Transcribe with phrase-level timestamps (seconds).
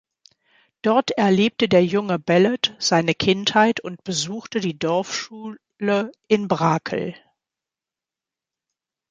[0.81, 7.13] Dort erlebte der junge Ballot seine Kindheit und besuchte die Dorfschule in Brakel.